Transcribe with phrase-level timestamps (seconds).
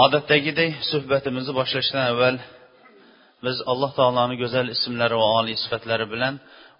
[0.00, 2.36] Odatdagidek suhbatimizni boshlashdan avval
[3.44, 6.34] biz alloh taoloni go'zal ismlari va oliy sifatlari bilan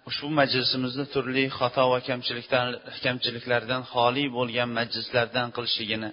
[0.09, 1.99] ushbu majlisimizni turli xato va
[3.05, 6.09] kamchiliklardan xoli bo'lgan majlislardan qilishligini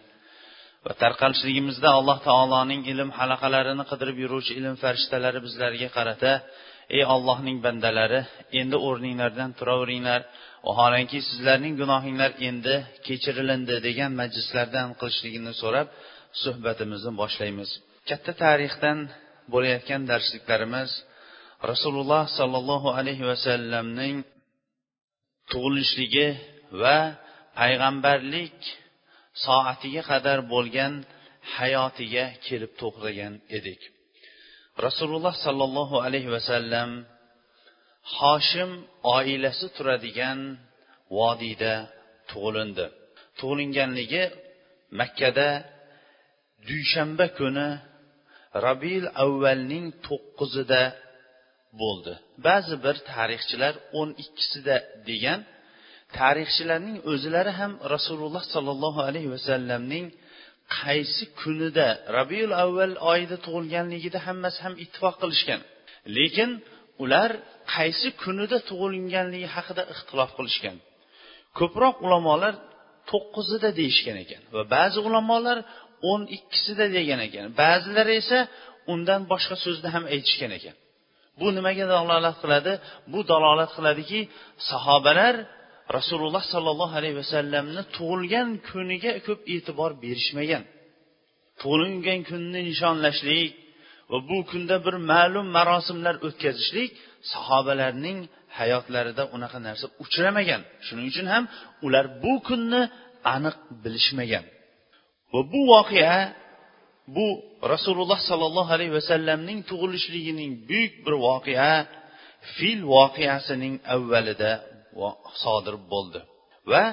[0.85, 6.33] va tarqalishligimizda alloh taoloning ilm halaqalarini qidirib yuruvchi ilm farishtalari bizlarga qarata
[6.97, 8.21] ey ollohning bandalari
[8.61, 10.21] endi o'rninglardan turaveringlar
[10.69, 12.75] vaholanki sizlarning gunohinglar endi
[13.07, 15.89] kechirilindi degan majlislardan qilishligini so'rab
[16.43, 17.71] suhbatimizni boshlaymiz.
[18.09, 18.99] Katta tarixdan
[19.53, 20.91] bo'layotgan darsliklarimiz
[21.71, 24.17] rasululloh sollallohu alayhi vasallamning
[25.51, 26.29] tug'ilishligi
[26.83, 26.99] va
[27.59, 28.59] payg'ambarlik
[29.45, 30.93] soatiga qadar bo'lgan
[31.57, 33.81] hayotiga kelib to'xtagan edik.
[34.87, 36.91] Rasululloh sollallohu alayhi vasallam
[38.19, 38.71] hoshim
[39.17, 40.39] oilasi turadigan
[41.19, 41.75] vodiyda
[42.31, 42.87] tug'ilindi.
[43.39, 44.25] Tug'ilinganligi
[45.01, 45.49] makkada
[46.69, 47.69] dushanba kuni
[48.67, 50.83] rabiul avvalning to'qqizida
[51.81, 52.13] bo'ldi.
[52.47, 54.77] Ba'zi bir tarixchilar o'n ikkisida
[55.09, 55.41] degan
[56.19, 60.07] tarixchilarning o'zlari ham rasululloh sollallohu alayhi vasallamning
[60.79, 65.61] qaysi kunida rabiul avval oyida tug'ilganligida hammasi ham ittifoq qilishgan.
[66.17, 66.51] Lekin
[67.03, 67.31] ular
[67.75, 70.77] qaysi kunida tug'ilganligi haqida ixtilof qilishgan.
[71.59, 72.55] Ko'proq ulamolar
[73.11, 75.59] to'qqizida deyishgan ekan va ba'zi ulamolar
[76.11, 77.45] o'n ikkisida degan ekan.
[77.61, 78.39] Ba'zilari esa
[78.93, 80.77] undan boshqa so'zni ham aytishgan ekan.
[81.41, 82.73] Bu nimaga dalolat qiladi?
[83.13, 84.21] Bu dalolat qiladiki
[84.71, 85.35] sahobalar
[85.97, 90.63] rasululloh sollallohu alayhi vasallamni tug'ilgan kuniga ko'p e'tibor berishmagan.
[91.61, 93.51] Tug'ilgan kunni nishonlashlik
[94.11, 96.91] va bu kunda bir ma'lum marosimlar o'tkazishlik
[97.33, 98.19] sahobalarning
[98.59, 100.63] hayotlarida unaqa narsa uchramagan.
[100.87, 101.45] Shuning uchun ham
[101.87, 102.83] ular bu kunni
[103.35, 104.45] aniq bilishmagan.
[105.33, 106.19] Va bu voqea
[107.17, 107.27] bu
[107.73, 111.73] rasululloh sollallohu alayhi vasallamning tug'ilishligining buyuk bir voqea
[112.55, 114.53] fil voqeasining avvalida
[115.43, 116.21] sodir bo'ldi.
[116.71, 116.85] Va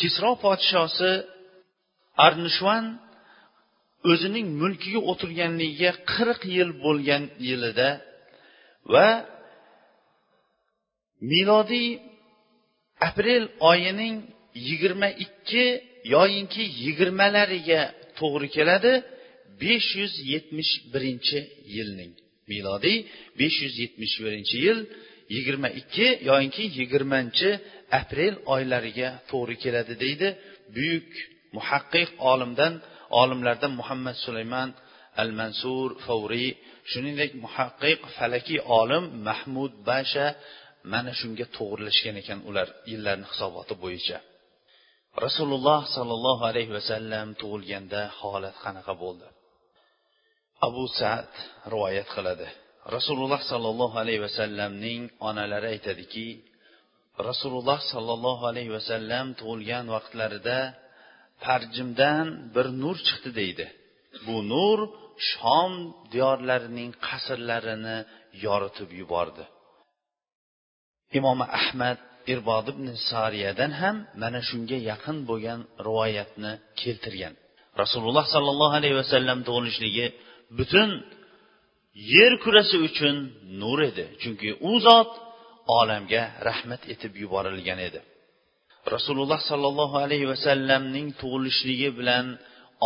[0.00, 1.12] kisro podshosi
[2.26, 2.84] arnishvan
[4.10, 7.90] o'zining mulkiga o'tirganligiga qirq yil bo'lgan yilida
[8.92, 9.08] va
[11.30, 11.88] milodiy
[13.08, 14.14] aprel oyining
[14.66, 15.66] yigirma ikki
[16.14, 17.80] yoyinki yigirmalariga
[18.18, 18.92] to'g'ri keladi
[19.62, 21.40] besh yuz yetmish birinchi
[21.74, 22.12] yilning
[22.50, 22.98] milodiy
[23.40, 24.78] besh yuz yetmish birinchi yil
[25.34, 27.50] yigirma ikki yoyinki yigirmanchi
[28.00, 30.28] aprel oylariga to'g'ri keladi deydi
[30.76, 31.10] buyuk
[31.56, 32.72] muhaqqiq olimdan
[33.20, 34.68] olimlardan muhammad sulaymon
[35.22, 36.50] al mansur favriy
[36.90, 40.26] shuningdek muhaqqiq falakiy olim mahmud basha
[40.92, 44.18] mana shunga to'g'irlashgan ekan ular yillarni hisoboti bo'yicha.
[45.26, 49.26] Rasululloh sollallohu alayhi vasallam tug'ilganda holat qanaqa bo'ldi?
[50.68, 51.30] Abu saad
[51.72, 52.46] rivoyat qiladi.
[52.96, 56.28] Rasululloh sollallohu alayhi vasallamning onalari aytadiki
[57.28, 60.58] rasululloh sollallohu alayhi vasallam tug'ilgan vaqtlarida
[61.44, 63.66] farjimdan bir nur chiqdi deydi.
[64.26, 64.78] Bu nur
[65.30, 65.72] shom
[66.12, 67.98] diyorlarining qasrlarini
[68.44, 69.44] yoritib yubordi.
[71.18, 71.98] Imom ahmad
[72.32, 77.34] irbod ibn sariyadan ham mana shunga yaqin bo'lgan rivoyatni keltirgan.
[77.82, 80.06] Rasululloh sollallohu alayhi vasallam tug'ilishligi
[80.58, 80.90] butun
[82.14, 83.16] yer kurasi uchun
[83.60, 85.10] nur edi chunki u zot
[85.78, 88.00] olamga rahmat etib yuborilgan edi.
[88.94, 92.26] Rasululloh sollallohu alayhi vasallamning tug'ilishligi bilan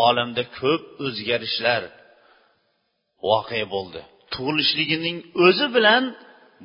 [0.06, 1.82] olamda ko'p o'zgarishlar
[3.28, 4.00] voqea bo'ldi.
[4.34, 5.16] Tug'ilishligining
[5.46, 6.05] o'zi bilan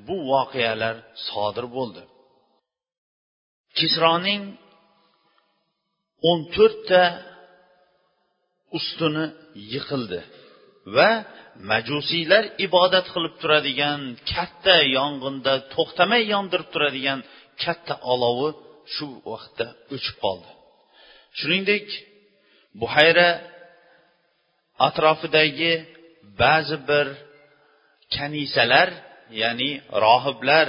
[0.08, 0.96] bu voqealar
[1.28, 2.02] sodir bo'ldi.
[3.80, 4.44] Kisroning
[6.30, 7.04] o'n to'rtta
[8.78, 9.26] ustuni
[9.74, 10.20] yiqildi
[10.96, 11.10] va
[11.72, 14.02] majusiylar ibodat qilib turadigan
[14.34, 17.20] katta yong'inda to'xtamay yondirib turadigan
[17.64, 18.50] katta olovi
[18.94, 20.50] shu vaqtda o'chib qoldi.
[21.40, 21.88] Shuningdek
[22.82, 23.30] buhayra
[24.88, 25.74] atrofidagi
[26.42, 27.08] ba'zi bir
[28.16, 28.90] kanisalar
[29.42, 29.72] ya'ni
[30.06, 30.68] rohiblar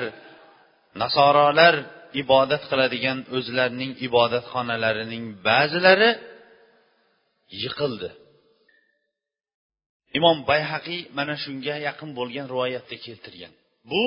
[1.02, 1.74] nasorolar
[2.22, 6.10] ibodat qiladigan o'zlarining ibodatxonalarining ba'zilari
[7.62, 8.10] yiqildi.
[10.18, 13.52] Imom bayhaqiy mana shunga yaqin bo'lgan rivoyatda keltirgan.
[13.90, 14.04] Bu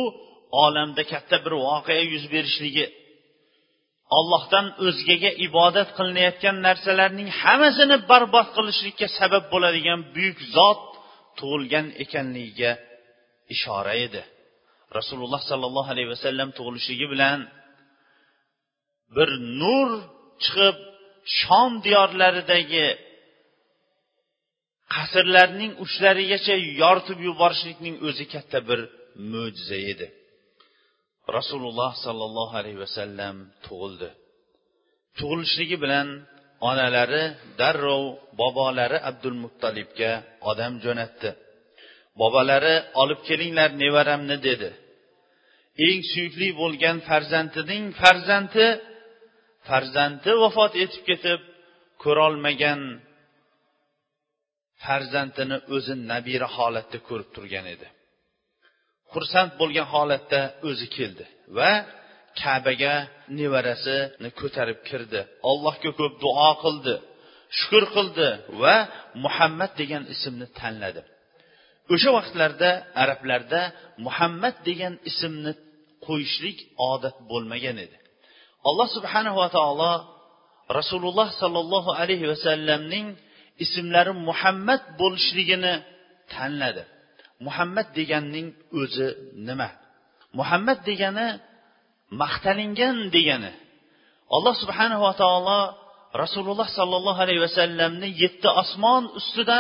[0.64, 2.86] olamda katta bir voqea yuz berishligi.
[4.18, 10.82] Ollohdan o'zgaga ibodat qilinayotgan narsalarning hammasini barbod qilishlikka sabab bo'ladigan buyuk zot
[11.40, 12.72] tug'ilgan ekanligiga
[13.56, 14.22] ishora edi.
[14.98, 17.40] Rasululloh sollallohu alayhi vasallam tug'ilishligi bilan
[19.16, 19.30] bir
[19.62, 19.90] nur
[20.44, 20.78] chiqib
[21.40, 22.88] shom diyorlaridagi
[24.96, 28.80] qasrlarning uchlarigacha yoritib yuborishlikning o'zi katta bir
[29.34, 30.08] mo'jiza edi.
[31.38, 33.36] Rasululloh sollallohu alayhi vasallam
[33.66, 34.10] tug'ildi.
[35.18, 36.08] Tug'ilishligi bilan
[36.70, 37.24] onalari
[37.60, 38.04] darrov
[38.42, 40.12] bobolari abdul muttalibga
[40.50, 41.30] odam jo'natdi.
[42.22, 44.70] Bobolari olib kelinglar nevaramni dedi.
[45.88, 48.66] Eng suyukli bo'lgan farzandining farzandi
[49.68, 51.42] farzandi vafot etib ketib
[52.04, 52.82] ko'rolmagan
[54.84, 57.88] farzandini o'zi nabira holatda ko'rib turgan edi.
[59.14, 61.26] Xursand bo'lgan holatda o'zi keldi
[61.58, 61.72] va
[62.42, 62.96] kabaga
[63.40, 65.22] nevarasini ko'tarib kirdi.
[65.50, 66.96] Allohga ko'p duo qildi
[67.58, 68.30] shukur qildi
[68.62, 68.76] va
[69.26, 71.02] muhammad degan ismni tanladi.
[71.94, 72.70] O'sha vaqtlarda
[73.02, 73.62] arablarda
[74.06, 75.52] muhammad degan ismni
[76.08, 76.58] qo'yishlik
[76.92, 77.98] odat bo'lmagan edi.
[78.70, 79.94] Alloh subhanava taolo
[80.80, 83.06] rasululloh sollallohu alayhi vasallamning
[83.66, 85.74] ismlari muhammad bo'lishligini
[86.34, 86.84] tanladi.
[87.48, 88.48] Muhammad deganning
[88.82, 89.08] o'zi
[89.48, 89.70] nima?
[90.40, 91.28] Muhammad degani
[92.22, 93.54] maqtalingan degani.
[94.36, 95.62] Alloh subhanava taolo
[96.24, 99.60] rasululloh sollallohu alayhi vasallamni yetti osmon ustida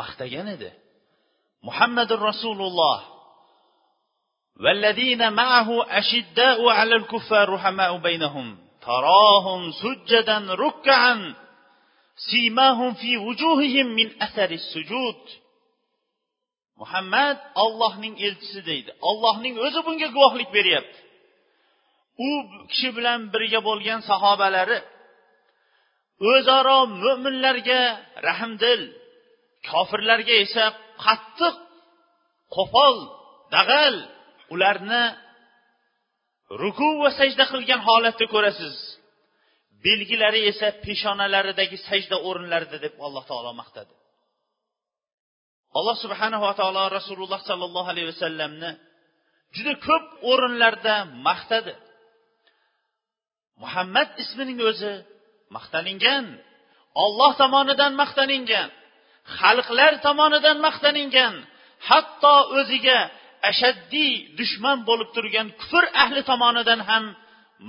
[0.00, 0.70] maqtagan edi.
[1.68, 2.98] Muhammadu rasululloh.
[4.63, 11.35] والذين معه أشداء على الكفار رحماء بينهم تراهم سجدا ركعا
[12.31, 15.41] سيماهم في وجوههم من أثر السجود
[16.81, 20.99] muhammad ollohning elchisi deydi ollohning o'zi bunga guvohlik beryapti
[22.27, 22.29] u
[22.71, 24.79] kishi bilan birga bo'lgan sahobalari
[26.31, 27.81] o'zaro mo'minlarga
[28.27, 28.81] rahmdil
[29.69, 30.65] kofirlarga esa
[31.05, 31.55] qattiq
[32.55, 32.95] qo'pol
[33.55, 33.95] dag'al
[34.54, 35.02] ularni
[36.62, 38.76] ruku va sajda qilgan holatda ko'rasiz.
[39.86, 43.94] Belgilari esa peshonalaridagi sajda o'rinlarida deb alloh taolo maqtadi.
[45.78, 48.70] Alloh subhanava taolo rasululloh sollallohu alayhi vasallamni
[49.56, 50.94] juda ko'p o'rinlarda
[51.28, 51.74] maqtadi.
[53.62, 54.92] Muhammad ismining o'zi
[55.56, 56.24] maqtalingan
[57.04, 58.68] olloh tomonidan maqtalingan
[59.38, 61.34] xalqlar tomonidan maqtalingan
[61.88, 62.98] hatto o'ziga
[63.50, 67.04] ashaddiy dushman bo'lib turgan kufr ahli tomonidan ham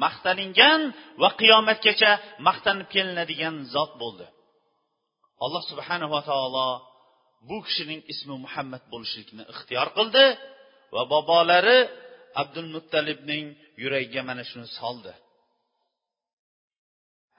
[0.03, 0.81] maqtalingan
[1.21, 2.11] va qiyomatgacha
[2.47, 4.25] maqtanib kelinadigan zot bo'ldi.
[5.45, 6.69] Alloh subhanava taolo
[7.49, 10.25] bu kishining ismi muhammad bo'lishlikni ixtiyor qildi
[10.95, 11.79] va bobolari
[12.41, 13.45] abdul muttalibning
[13.81, 15.13] yuragiga mana shuni soldi.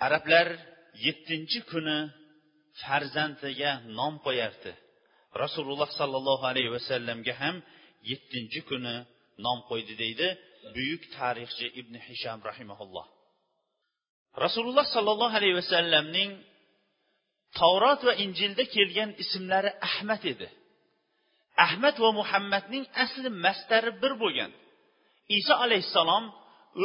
[0.07, 0.49] Arablar
[1.07, 1.99] yettinchi kuni
[2.81, 4.73] farzandiga nom qo'yardi.
[5.43, 7.57] Rasululloh sollallohu alayhi vasallamga ham
[8.11, 8.97] yettinchi kuni
[9.45, 10.29] nom qo'ydi deydi
[10.75, 13.07] buyuk tarixchi ibn hisham rahimaulloh
[14.45, 16.31] rasululloh sollallohu alayhi vasallamning
[17.59, 20.49] tavrot va injilda kelgan ismlari ahmad edi.
[21.67, 24.51] Ahmad va muhammadning asli mastari bir bo'lgan.
[25.39, 26.25] Iso alayhissalom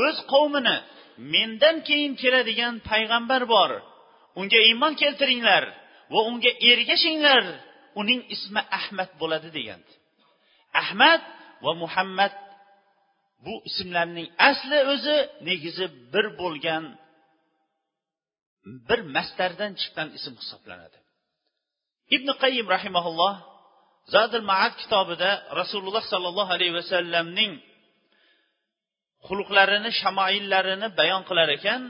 [0.06, 0.78] o'z qavmini
[1.34, 3.72] mendan keyin keladigan payg'ambar bor
[4.40, 5.64] unga iymon keltiringlar
[6.14, 7.44] va unga ergashinglar
[8.02, 9.92] uning ismi ahmad bo'ladi degandi.
[10.82, 11.22] Ahmad
[11.66, 12.34] va muhammad
[13.46, 15.18] bu ismlarning asli o'zi
[15.50, 16.84] negizi bir bo'lgan
[18.88, 20.98] bir mastardan chiqqan ism hisoblanadi.
[22.16, 23.36] Ibn qayim rahimaulloh
[24.14, 27.54] zadil maad kitobida rasululloh sollallohu alayhi vasallamning
[29.28, 31.82] xulqlarini shamoillarini bayon qilar ekan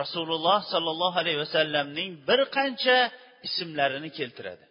[0.00, 2.98] rasululloh sollallohu alayhi vasallamning bir qancha
[3.46, 4.64] ismlarini keltiradi.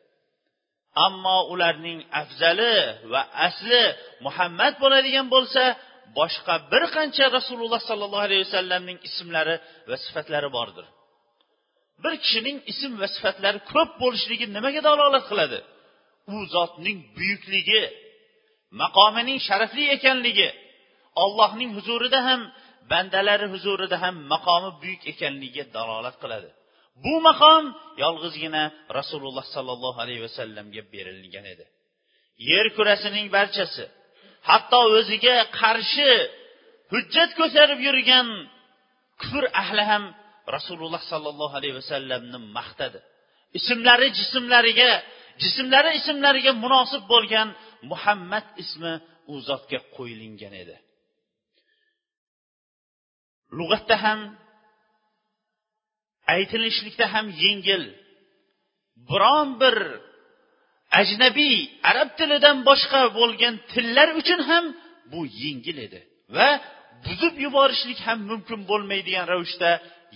[1.06, 2.76] Ammo ularning afzali
[3.12, 3.84] va asli
[4.26, 5.64] muhammad bo'ladigan bo'lsa
[6.18, 9.56] boshqa bir qancha rasululloh sollallohu alayhi vasallamning ismlari
[9.90, 10.86] va sifatlari bordir.
[12.04, 15.60] Bir kishining ism va sifatlari ko'p bo'lishligi nimaga dalolat qiladi?
[16.34, 17.82] U zotning buyukligi
[18.82, 20.50] maqomining sharafli ekanligi
[21.24, 22.42] allohning huzurida ham
[22.92, 26.50] bandalari huzurida ham maqomi buyuk ekanligiga dalolat qiladi.
[27.04, 27.64] Bu maqom
[28.04, 28.64] yolg'izgina
[29.00, 31.66] rasululloh sollallohu alayhi vasallamga berilgan edi.
[32.50, 33.84] Yer kurasining barchasi
[34.50, 36.12] hatto o'ziga qarshi
[36.94, 38.28] hujjat ko'tarib yurgan
[39.22, 40.04] kufr ahli ham
[40.56, 43.00] rasululloh sollallohu alayhi vasallamni maqtadi.
[43.60, 44.92] Ismlari jismlariga
[45.44, 47.48] jismlari ismlariga munosib bo'lgan
[47.92, 48.94] muhammad ismi
[49.32, 50.76] u zotga qo'yilingan edi.
[53.58, 54.20] Lug'atda ham
[56.34, 57.84] aytilishlikda ham yengil.
[59.10, 59.78] Biron bir
[61.00, 61.58] ajnabiy
[61.90, 64.66] arab tilidan boshqa bo'lgan tillar uchun ham
[65.12, 66.00] bu yengil edi
[66.36, 66.50] va
[67.06, 69.72] buzib yuborishlik ham mumkin bo'lmaydigan ravishda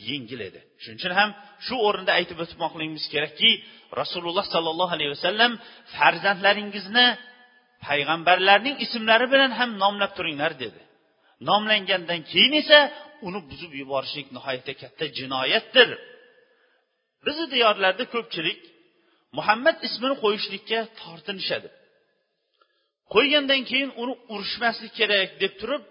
[0.09, 0.59] yengil edi.
[0.81, 1.29] Shuning uchun ham
[1.65, 3.51] shu o'rinda aytib o'tmoqligimiz kerakki
[4.01, 5.51] rasululloh sollallohu alayhi vasallam
[5.95, 7.07] farzandlaringizni
[7.85, 10.81] payg'ambarlarning ismlari bilan ham nomlab turinglar dedi.
[11.49, 12.79] Nomlangandan keyin esa
[13.27, 15.89] uni buzib yuborishlik nihoyatda katta jinoyatdir.
[17.25, 18.61] Bizni diyorlarda ko'pchilik
[19.37, 21.69] muhammad ismini qo'yishlikka tortinishadi.
[23.13, 25.83] Qo'ygandan keyin uni urishmaslik kerak deb turib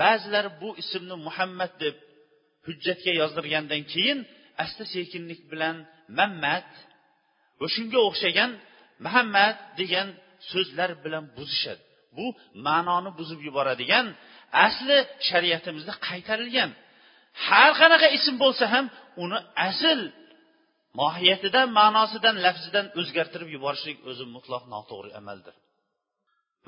[0.00, 1.96] ba'zilar bu ismni muhammad deb
[2.66, 4.18] hujjatga yozdirgandan keyin
[4.64, 5.76] asta sekinlik bilan
[6.18, 6.68] mammat
[7.60, 8.50] va shunga o'xshagan
[9.04, 10.08] muhammad degan
[10.50, 11.82] so'zlar bilan buzishadi.
[12.16, 12.26] Bu
[12.66, 14.06] ma'noni buzib yuboradigan
[14.66, 16.70] asli shariatimizda qaytarilgan.
[17.46, 18.86] Har qanaqa ism bo'lsa ham
[19.24, 19.38] uni
[19.68, 20.00] asl
[21.00, 25.54] mohiyatidan ma'nosidan lafzidan o'zgartirib yuborishlik o'zi mutlaq noto'g'ri amaldir.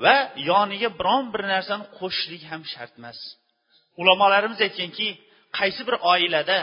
[0.03, 0.17] Va
[0.49, 3.19] yoniga biron bir narsani qo'shishlik ham shart emas.
[4.01, 5.07] Ulamolarimiz aytganki
[5.57, 6.59] qaysi bir oilada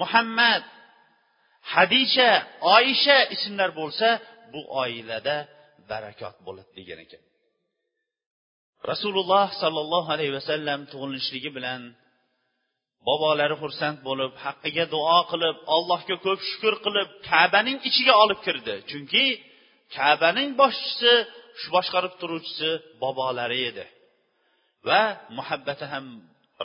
[0.00, 0.62] muhammad
[1.74, 2.30] hadisha
[2.76, 4.08] oyisha ismlar bo'lsa
[4.52, 5.36] bu oilada
[5.90, 7.22] barakot bo'ladi degan ekan.
[8.90, 11.80] Rasululloh sollallohu alayhi vasallam tug'ilishligi bilan
[13.08, 18.74] bobolari xursand bo'lib haqqiga duo qilib allohga ko'p shukur qilib kabaning ichiga olib kirdi.
[18.90, 19.24] Chunki
[19.96, 21.12] kabaning boshchisi
[21.60, 22.70] shu boshqarib turuvchisi
[23.02, 23.84] bobolari edi.
[24.88, 25.02] Va
[25.38, 26.06] muhabbati ham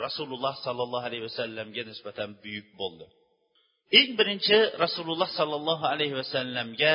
[0.04, 3.06] rasululloh sollallohu alayhi vasallamga nisbatan buyuk bo'ldi.
[3.98, 6.94] Eng birinchi rasululloh sollallohu alayhi vasallamga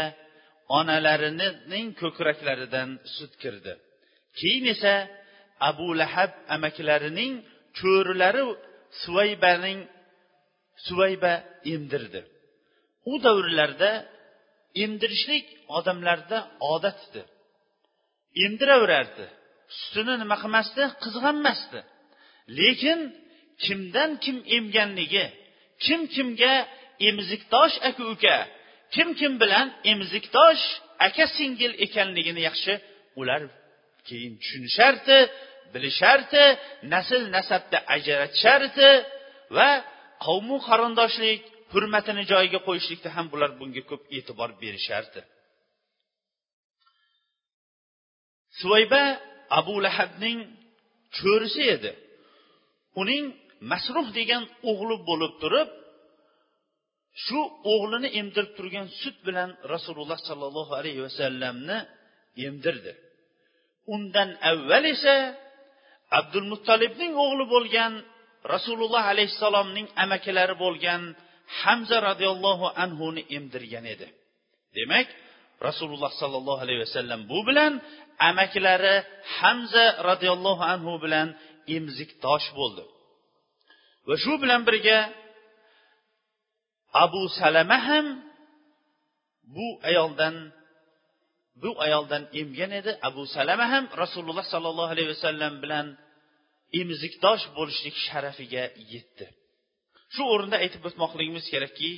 [0.80, 3.74] onalarining ko'kraklaridan sut kirdi.
[4.40, 4.94] Keyin esa
[5.70, 7.34] abu lahab amakilarining
[7.80, 8.44] cho'rilari
[9.02, 9.80] suvaybaning
[10.86, 11.34] suvayba
[11.74, 12.22] emdirdi
[13.12, 13.92] u davrlarda
[14.84, 15.46] emdirishlik
[15.78, 16.38] odamlarda
[16.74, 17.22] odat edi
[18.46, 19.26] emdiraverardi
[19.80, 20.84] sutini nima qilmasdi?
[21.04, 21.80] Qizg'anmasdi.
[22.60, 23.00] Lekin
[23.66, 25.26] kimdan kim emganligi
[25.86, 26.54] kim kimga
[27.10, 28.38] emizikdosh aka uka
[28.96, 30.64] kim kim bilan emizikdosh
[31.08, 32.74] aka singil ekanligini yaxshi
[33.20, 33.42] ular
[34.10, 35.18] keyin tushunishardi
[35.74, 36.44] bilishardi
[36.94, 38.90] nasl nasabda ajratishardi
[39.58, 39.70] va
[40.26, 41.42] qavmu qarindoshlik
[41.74, 45.22] hurmatini joyiga qo'yishlikda ham bular bunga ko'p e'tibor berishardi.
[48.60, 49.04] Suvayba
[49.60, 50.40] abu lahabning
[51.18, 51.92] cho'risi edi.
[53.02, 53.24] Uning
[53.72, 55.70] masruh degan o'g'li bo'lib turib
[57.26, 57.40] shu
[57.74, 61.78] o'g'lini emdirib turgan sut bilan rasululloh sollallohu alayhi vasallamni
[62.48, 62.92] emdirdi.
[63.96, 65.16] Undan avval esa
[66.20, 67.94] abdul muttolibning o'g'li bo'lgan
[68.54, 71.02] rasululloh alayhissalomning amakilari bo'lgan
[71.62, 74.08] hamza roziyallohu anhuni emdirgan edi.
[74.78, 75.08] Demak
[75.68, 77.74] rasululloh sollallohu alayhi vasallam bu bilan
[78.30, 78.96] amakilari
[79.38, 81.28] hamza roziyallohu anhu bilan
[81.76, 82.84] emzikdosh bo'ldi.
[84.08, 85.00] Va shu bilan birga
[87.04, 88.06] abu salama ham
[89.56, 90.36] bu ayoldan
[91.62, 92.92] bu ayoldan emgan edi.
[93.10, 95.88] Abu salama ham rasululloh sollallohu alayhi vasallam bilan
[96.82, 98.64] emizikdosh bo'lishlik sharafiga
[98.94, 99.26] yetdi.
[100.14, 101.92] Shu o'rinda aytib o'tmoqligimiz kerakki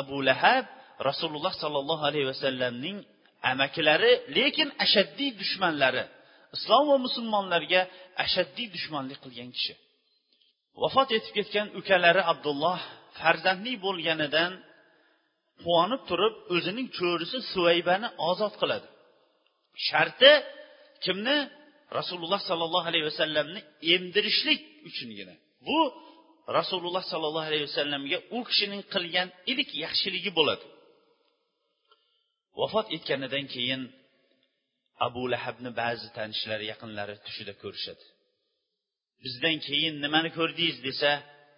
[0.00, 0.64] abu lahab
[1.08, 2.98] rasululloh sollallohu alayhi vasallamning
[3.52, 6.04] amakilari lekin ashaddiy dushmanlari
[6.56, 7.80] islom va musulmonlarga
[8.24, 9.74] ashaddiy dushmanlik qilgan kishi.
[10.82, 12.78] Vafot etib ketgan ukalari abdulloh
[13.18, 14.52] farzandli bo'lganidan
[15.62, 18.86] quvonib turib o'zining cho'risi suvaybani ozod qiladi.
[19.88, 20.32] Sharti
[21.04, 21.36] kimni?
[21.98, 23.60] Rasululloh sollallohu alayhi vasallamni
[23.94, 25.34] emdirishlik uchungina.
[25.66, 25.78] Bu
[26.58, 30.66] rasululloh sollallohu alayhi vasallamga u kishining qilgan ilk yaxshiligi bo'ladi.
[32.60, 33.82] Vafot etganidan keyin
[35.06, 38.04] abu lahabni ba'zi tanishlari yaqinlari tushida ko'rishadi.
[39.24, 41.10] Bizdan keyin nimani ko'rdingiz desa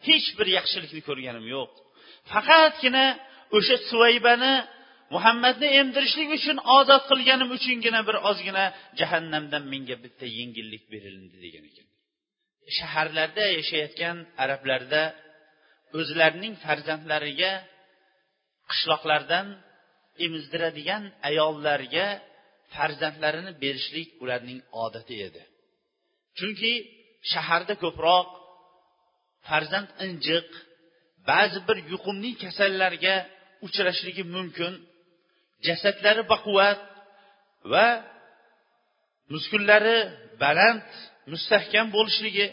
[0.08, 1.70] hech bir yaxshilikni ko'rganim yo'q.
[2.32, 3.06] Faqatgina
[3.56, 4.54] o'sha suvaybani
[5.14, 8.64] muhammadni emdirishlik uchun ozod qilganim uchungina bir ozgina
[9.00, 11.86] jahannamdan menga bitta yengillik berildi degan ekan.
[12.78, 15.02] Shaharlarda yashayotgan arablarda
[15.98, 17.52] o'zlarining farzandlariga
[18.70, 19.46] qishloqlardan
[20.24, 22.06] emizdiradigan ayollarga
[22.74, 25.42] farzandlarini berishlik ularning odati edi.
[26.38, 26.72] Chunki
[27.32, 28.28] shaharda ko'proq
[29.48, 30.48] farzand injiq
[31.30, 33.14] ba'zi bir yuqumli kasallarga
[33.66, 34.72] uchrashligi mumkin
[35.68, 36.80] jasadlari baquvvat
[37.72, 37.86] va
[39.32, 39.98] muskullari
[40.42, 40.88] baland
[41.32, 42.46] mustahkam bo'lishligi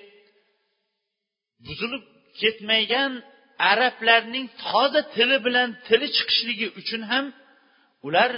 [1.66, 2.04] buzilib
[2.42, 3.12] ketmagan
[3.72, 7.26] arablarning toza tili bilan tili chiqishligi uchun ham
[8.08, 8.32] ular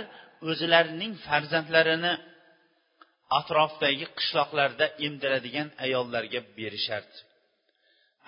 [0.50, 2.14] o'zlarining farzandlarini
[3.40, 7.18] atrofdagi qishloqlarda emdiradigan ayollarga berishardi.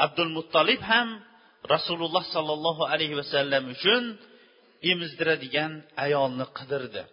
[0.05, 1.07] Abdul muttolib ham
[1.73, 4.03] rasululloh sollallohu alayhi vasallam uchun
[4.91, 5.71] emizdiradigan
[6.05, 7.03] ayolni qidirdi.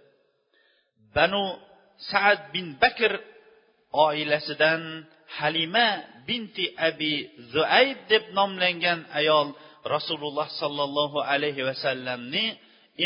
[1.17, 1.45] Banu
[2.11, 3.13] saad bin bakr
[4.07, 4.83] oilasidan
[5.39, 5.89] halima
[6.29, 7.15] binti abi
[7.53, 9.49] zuayb deb nomlangan ayol
[9.95, 12.47] rasululloh sollallohu alayhi vasallamni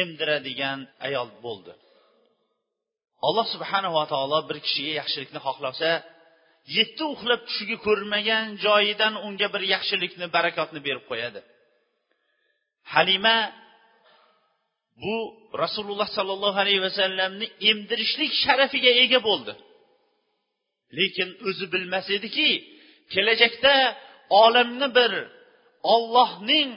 [0.02, 1.72] emdiradigan ayol bo'ldi.
[3.26, 5.90] Alloh subhanava taolo bir kishiga yaxshilikni xohlasa
[6.76, 11.40] yetti uxlab tushiga ko'rmagan joyidan unga bir yaxshilikni barakotni berib qo'yadi.
[12.94, 13.36] Halima
[15.02, 15.16] bu
[15.62, 19.52] rasululloh sollallohu alayhi vasallamni emdirishlik sharafiga ega bo'ldi.
[20.98, 22.50] Lekin o'zi bilmas ediki
[23.12, 23.74] kelajakda
[24.44, 25.12] olamni bir
[25.94, 26.68] ollohning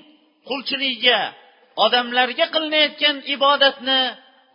[0.50, 1.20] qulchiligiga
[1.86, 4.02] odamlarga qilinayotgan ibodatni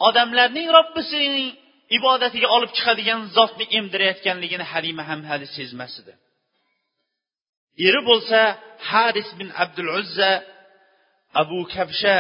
[0.09, 1.49] odamlarning robbisining
[1.99, 6.13] ibodatiga olib chiqadigan zotni emdirayotganligini halima ham hali sezmas edi.
[7.87, 8.41] Eri bo'lsa
[8.91, 10.31] haris bin abdul uzza
[11.43, 12.17] abu kafsha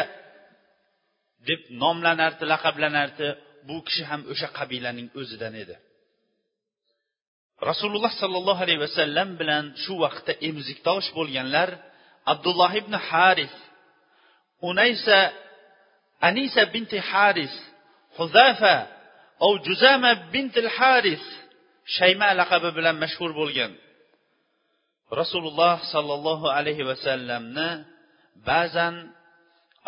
[1.48, 3.28] deb nomlanardi laqablanardi.
[3.68, 5.76] Bu kishi ham o'sha qabilaning o'zidan edi.
[7.70, 11.68] Rasululloh sollallohu alayhi vasallam bilan shu vaqtda emizikdosh bo'lganlar
[12.32, 13.54] abdulloh ibn haris
[14.68, 15.18] unaysa
[16.28, 17.54] anisa binti haris
[18.18, 18.76] huzafa
[19.44, 21.24] او juzama bintil haris
[21.96, 23.72] shayma laqabi bilan mashhur bo'lgan.
[25.20, 27.70] Rasululloh sollallohu alayhi vasallamni
[28.48, 28.94] ba'zan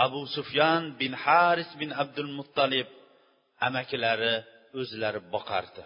[0.05, 2.89] abu sufyan bin haris bin abdul muttalib
[3.67, 4.35] amakilari
[4.81, 5.83] o'zlari boqardi.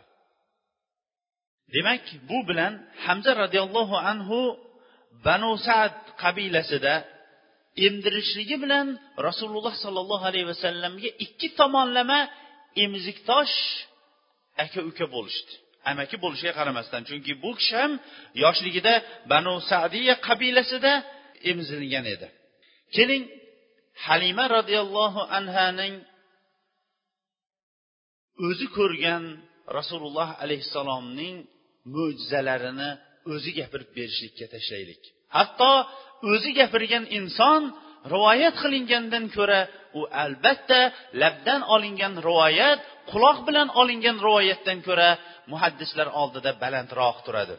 [1.75, 2.73] Demak bu bilan
[3.04, 4.40] hamza roziyallohu anhu
[5.26, 6.95] banu sad qabilasida
[7.86, 8.86] emdirishligi bilan
[9.28, 12.21] rasululloh sollallohu alayhi vasallamga ikki tomonlama
[12.84, 13.56] emiziktosh
[14.65, 15.52] aka uka bo'lishdi.
[15.91, 17.93] Amaki bo'lishiga qaramasdan chunki bu kishi ham
[18.45, 18.95] yoshligida
[19.32, 20.93] banu sadiya qabilasida
[21.50, 22.26] emizilgan edi.
[22.97, 23.25] Keling
[24.07, 25.95] halima roziyallohu anhaning
[28.47, 29.25] o'zi ko'rgan
[29.78, 31.37] rasululloh alayhissalomning
[31.95, 32.91] mo'jizalarini
[33.33, 35.02] o'zi gapirib berishlikka tashlaylik.
[35.37, 35.73] Hatto
[36.33, 37.63] o'zi gapirgan inson
[38.15, 39.61] rivoyat qilingandan ko'ra
[39.99, 40.81] u albatta
[41.23, 45.11] labdan olingan rivoyat quloq bilan olingan rivoyatdan ko'ra
[45.52, 47.57] muhaddislar oldida balandroq turadi.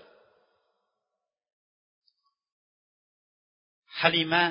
[4.02, 4.44] Halima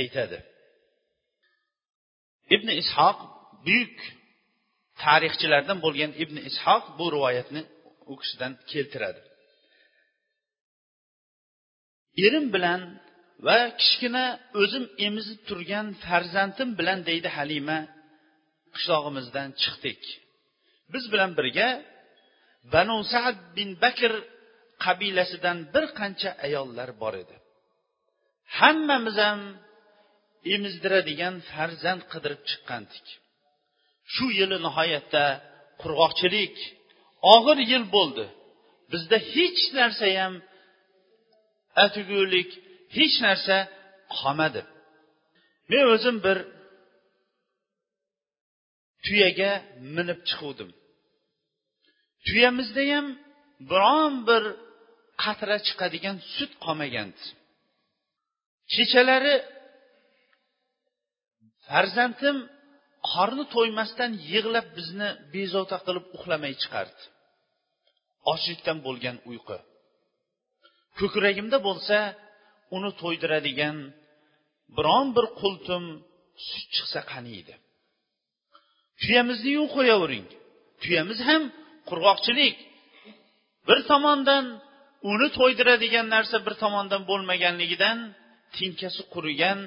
[0.00, 0.38] aytadi
[2.54, 3.18] ibn ishoq
[3.66, 3.96] buyuk
[5.02, 7.62] tarixchilardan bo'lgan ibn ishoq bu rivoyatni
[8.10, 9.20] u kishidan keltiradi.
[12.24, 12.80] Erim bilan
[13.46, 14.24] va kichkina
[14.62, 17.78] o'zim emizib turgan farzandim bilan deydi halima
[18.74, 20.02] qishlog'imizdan chiqdik.
[20.92, 21.68] Biz bilan birga
[22.74, 24.12] banu sad bin bakr
[24.84, 27.36] qabilasidan bir qancha ayollar bor edi.
[28.58, 29.40] Hammamiz ham
[30.54, 33.06] emizdiradigan farzand qidirib chiqqandik.
[34.12, 35.24] Shu yili nihoyatda
[35.82, 36.56] qurg'oqchilik
[37.34, 38.26] og'ir yil bo'ldi.
[38.92, 40.34] Bizda hech narsa ham
[41.84, 42.50] atugulik
[42.96, 43.56] hech narsa
[44.16, 44.62] qolmadi.
[45.70, 46.38] Men o'zim bir
[49.04, 49.52] tuyaga
[49.96, 50.70] minib chiquvdim.
[52.26, 53.06] Tuyamizda ham
[53.70, 54.42] biron bir
[55.22, 57.24] qatra chiqadigan sut qolmagandi.
[58.74, 59.36] Kechalari
[61.72, 62.36] farzandim
[63.10, 67.02] qorni to'ymasdan yig'lab bizni bezovta qilib uxlamay chiqardi.
[68.32, 69.58] Ochlikdan bo'lgan uyqu.
[70.98, 71.98] Ko'kragimda bo'lsa
[72.76, 73.76] uni to'ydiradigan
[74.76, 75.84] biron bir qultum
[76.48, 77.54] sut chiqsa qaniydi
[79.02, 80.26] tuyamizni yuvib qo'yavering.
[80.82, 81.42] Tuyamiz ham
[81.88, 82.56] qurg'oqchilik.
[83.68, 84.44] Bir tomondan
[85.12, 87.98] uni to'ydiradigan narsa bir tomondan bo'lmaganligidan
[88.56, 89.58] tinkasi qurigan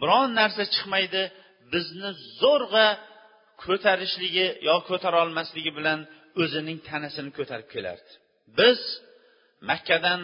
[0.00, 1.22] biron narsa chiqmaydi
[1.72, 2.88] bizni zo'rg'a
[3.64, 6.00] ko'tarishligi yo ko'tarolmasligi bilan
[6.42, 8.10] o'zining tanasini ko'tarib kelardi.
[8.58, 8.80] Biz
[9.70, 10.20] makkadan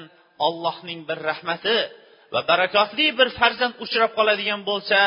[0.46, 1.78] ollohning bir rahmati
[2.32, 4.98] va barakotli bir farzand uchrab qoladigan bo'lsa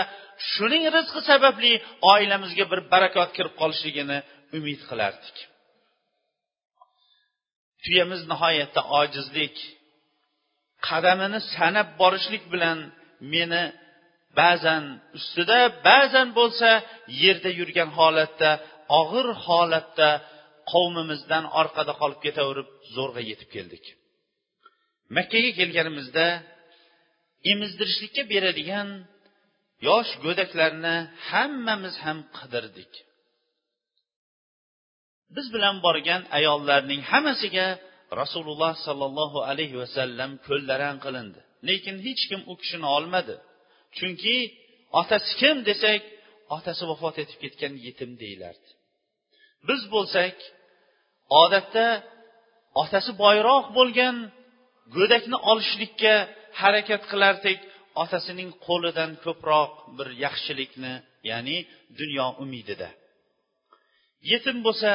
[0.52, 1.74] shuning rizqi sababli
[2.14, 4.18] oilamizga bir barakot kirib qolishligini
[4.58, 5.36] umid qilardik.
[7.84, 9.56] Tuyamiz nihoyatda ojizlik
[10.88, 12.78] qadamini sanab borishlik bilan
[13.34, 13.64] meni
[14.40, 14.84] ba'zan
[15.18, 16.70] ustida ba'zan bo'lsa
[17.24, 18.50] yerda yurgan holatda
[19.00, 20.10] og'ir holatda
[20.72, 23.84] qavmimizdan orqada qolib ketaverib zo'rg'a yetib keldik.
[25.18, 26.26] Makkaga kelganimizda
[27.52, 28.90] emizdirishlikka beradigan
[29.88, 30.96] yosh go'daklarni
[31.30, 32.92] hammamiz ham qidirdik.
[35.36, 37.68] Biz bilan borgan ayollarning hammasiga
[38.22, 41.40] rasululloh sollallohu alayhi vasallam ko'llaran qilindi.
[41.70, 43.36] Lekin hech kim u kishini olmadi.
[43.98, 44.38] Chunki
[45.00, 46.02] otasi kim desak
[46.58, 48.70] otasi vafot etib ketgan yetim deyilardi
[49.68, 50.36] biz bo'lsak
[51.44, 51.88] odatda
[52.84, 54.16] otasi boyroq bo'lgan
[54.96, 56.16] go'dakni olishlikka
[56.62, 57.60] harakat qilardik
[58.04, 60.94] otasining qo'lidan ko'proq bir yaxshilikni
[61.30, 61.58] ya'ni
[62.00, 62.90] dunyo umidida.
[64.32, 64.92] Yetim bo'lsa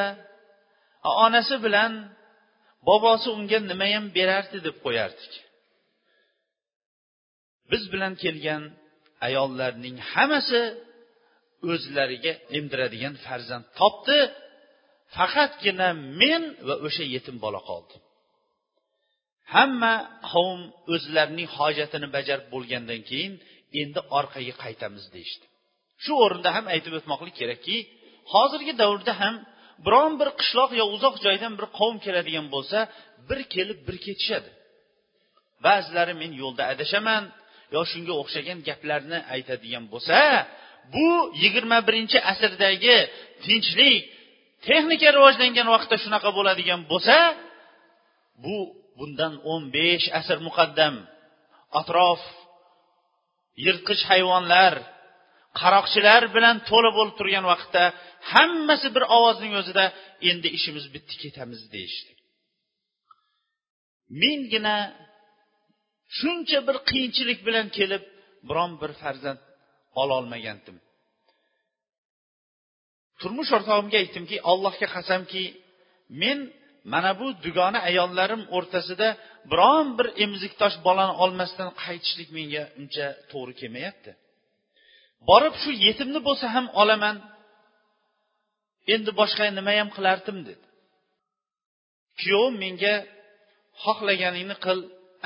[1.26, 1.92] onasi bilan
[2.88, 5.32] bobosi unga nimayam berardi deb qo'yardik.
[7.70, 8.62] Biz bilan kelgan
[9.26, 10.62] ayollarning hammasi
[11.72, 14.18] o'zlariga emdiradigan farzand topdi.
[15.16, 15.88] Faqatgina
[16.20, 17.96] men va o'sha yetim bola qoldi
[19.54, 19.94] hamma
[20.30, 20.60] qavm
[20.94, 23.32] o'zlarining hojatini bajarib bo'lgandan keyin
[23.80, 25.46] endi orqaga qaytamiz deyishdi.
[26.04, 27.76] Shu o'rinda ham aytib o'tmoqlik kerakki
[28.32, 29.34] hozirgi davrda ham
[29.86, 32.78] biron bir qishloq yo uzoq joydan bir qavm keladigan bo'lsa
[33.28, 34.50] bir kelib bir ketishadi.
[35.66, 37.22] Ba'zilari men yo'lda adashaman
[37.74, 40.18] yo shunga o'xshagan gaplarni aytadigan bo'lsa
[40.94, 41.08] bu
[41.42, 42.98] yigirma birinchi asrdagi
[43.44, 43.96] tinchlik
[44.66, 47.16] texnika rivojlangan vaqtda shunaqa bo'ladigan bo'lsa
[48.44, 48.56] bu
[48.98, 50.94] bundan o'n besh asr muqaddam.
[51.80, 52.22] Atrof
[53.64, 54.74] yirtqich hayvonlar
[55.60, 57.82] qaroqchilar bilan to'la bo'lib turgan vaqtda
[58.32, 59.84] hammasi bir ovozning o'zida
[60.30, 62.12] endi ishimiz bitdi ketamiz deyishdi.
[64.22, 64.76] Minggina
[66.18, 68.02] shuncha bir qiyinchilik bilan kelib
[68.48, 69.40] biron bir farzand
[70.02, 70.76] ololmagandim.
[73.20, 75.44] Turmush o'rtog'imga aytdimki allohga qasamki
[76.22, 76.38] men
[76.92, 79.08] mana bu dugona ayollarim o'rtasida
[79.52, 84.10] biron bir emizikdosh bolani olmasdan qaytishlik menga uncha to'g'ri kelmayapti.
[85.28, 87.16] Borib shu yetimni bo'lsa ham olaman
[88.94, 90.66] endi boshqa nima ham qilardim dedi.
[92.20, 92.94] Kuyovim menga
[93.82, 94.78] xohlaganingni qil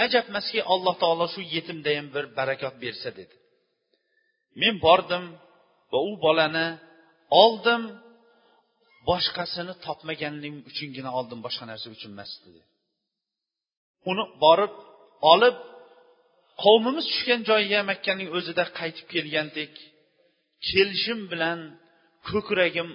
[0.04, 3.34] ajabmaski alloh taolo shu yetimda ham bir barakot bersa dedi.
[4.60, 5.24] Men bordim
[5.92, 6.68] va u bolani
[7.42, 7.82] oldim
[9.08, 12.60] boshqasini topmaganligim uchungina oldim boshqa narsa uchun emas dedi.
[14.10, 14.74] Uni borib
[15.32, 15.56] olib
[16.62, 19.72] qavmimiz tushgan joyga makkaning o'zida qaytib kelgandek
[20.68, 21.58] kelishim bilan
[22.30, 22.88] ko'kragim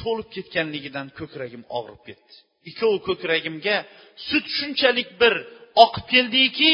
[0.00, 2.34] to'lib ketganligidan ko'kragim og'rib ketdi.
[2.70, 3.76] Ikkovi ko'kragimga
[4.28, 5.34] sut shunchalik bir
[5.84, 6.70] oqib keldiki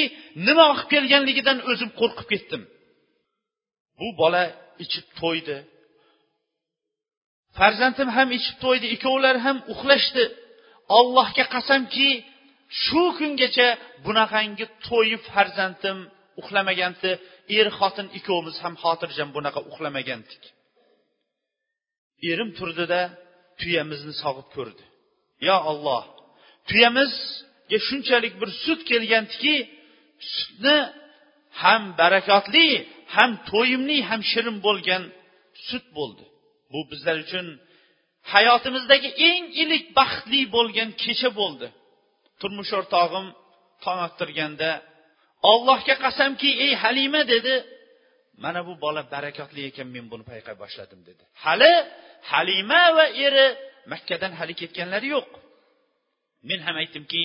[0.47, 2.63] nima oqib kelganligidan o'zim qo'rqib ketdim.
[3.99, 4.43] Bu bola
[4.85, 5.57] ichib to'ydi.
[7.59, 10.25] Farzandim ham ichib to'ydi ikkovlari ham uxlashdi.
[10.99, 12.09] Allohga qasamki
[12.83, 13.69] shu kungacha
[14.07, 15.99] bunaqangi to'yib farzandim
[16.41, 17.11] uxlamagandi
[17.59, 20.43] er xotin ikkovimiz ham xotirjam bunaqa uxlamagandik.
[22.31, 23.01] Erim turdida
[23.61, 24.85] tuyamizni sog'ib ko'rdi.
[25.49, 26.05] Yo olloh
[27.75, 29.55] tuyamizga shunchalik bir sut kelgandiki
[30.37, 30.79] sutni
[31.63, 32.69] ham barakotli
[33.15, 35.03] ham to'yimli ham shirin bo'lgan
[35.69, 36.25] sut bo'ldi.
[36.73, 37.47] Bu bizlar uchun
[38.33, 41.67] hayotimizdagi eng ilik baxtli bo'lgan kecha bo'ldi.
[42.41, 43.27] Turmush o'rtog'im
[43.85, 44.71] tong ottirganda
[45.53, 47.55] ollohga qasamki ey halima dedi.
[48.45, 51.23] Mana bu bola barakotli ekan men buni payqay boshladim dedi.
[51.45, 51.73] Hali
[52.33, 53.47] halima va eri
[53.93, 55.29] makkadan hali ketganlari yo'q.
[56.49, 57.23] Men ham aytdimki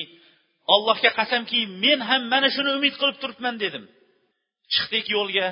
[0.74, 3.84] allohga qasamki men ham mana shuni umid qilib turibman dedim.
[4.74, 5.48] Chiqdik yo'lga.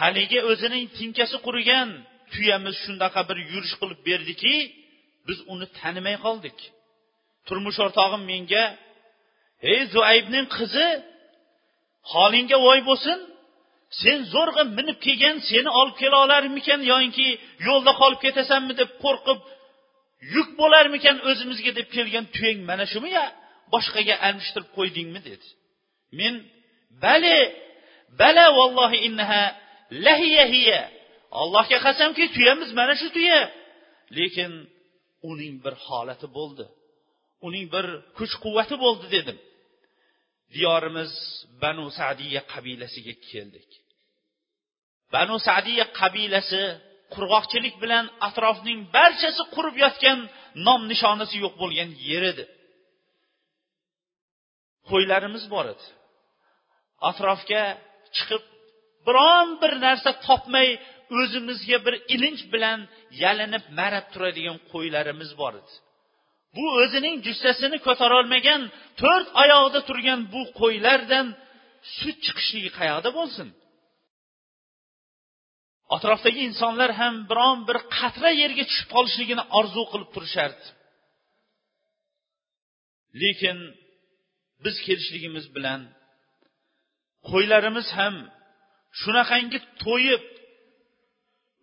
[0.00, 1.88] Haligi o'zining tinkasi qurigan
[2.32, 4.54] tuyamiz shunaqa bir yurish qilib berdiki
[5.26, 6.58] biz uni tanimay qoldik.
[7.46, 8.64] Turmush o'rtog'im menga
[9.72, 10.88] ey zuaybning qizi
[12.12, 13.18] holingga voy bo'lsin.
[14.02, 17.28] Sen zo'rg'a minib kelgan seni olib kela olarmikan yoinki
[17.66, 18.72] yo'lda qolib ketasanmi?
[18.80, 19.38] deb qo'rqib
[20.34, 21.70] yuk bo'larmikan o'zimizga?
[21.78, 23.26] deb kelgan tuyang mana shumi ya?
[23.74, 25.46] Boshqaga almashtirib qo'ydingmi dedi.
[26.18, 26.34] Men
[27.04, 27.36] bale
[28.20, 29.42] bala vallohi innaha
[30.06, 30.80] lahiya hiya.
[31.40, 33.40] Allohga qasamki tuyamiz mana shu tuya.
[34.18, 34.52] Lekin
[35.30, 36.64] uning bir holati bo'ldi.
[37.46, 37.86] Uning bir
[38.18, 39.38] kuch quvvati bo'ldi dedim.
[40.54, 41.12] Diyorimiz
[41.62, 43.70] banu sadiya qabilasiga keldik.
[45.14, 46.62] Banu sadiya qabilasi
[47.14, 50.18] qurg'oqchilik bilan atrofning barchasi qurib yotgan
[50.66, 52.44] nom nishonasi yo'q bo'lgan yer edi.
[54.90, 55.84] Qo'ylarimiz bor edi.
[57.10, 57.62] Atrofga
[58.16, 58.44] chiqib
[59.06, 60.68] biron bir narsa topmay
[61.20, 62.78] o'zimizga bir ilinj bilan
[63.22, 65.72] yalinib marab turadigan qo'ylarimiz bor edi.
[66.56, 68.62] Bu o'zining jussasini ko'tarolmagan
[69.00, 71.26] to'rt oyog'ida turgan bu qo'ylardan
[71.98, 73.48] sut chiqishligi qayoqda bo'lsin?
[75.96, 80.66] Atrofdagi insonlar ham biron bir qatra yerga tushib qolishligini orzu qilib turishardi.
[83.22, 83.58] Lekin
[84.64, 85.80] biz kelishligimiz bilan
[87.30, 88.14] qo'ylarimiz ham
[89.00, 90.24] shunaqangi to'yib